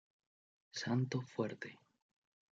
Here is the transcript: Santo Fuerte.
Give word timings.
Santo 0.73 1.21
Fuerte. 1.21 1.77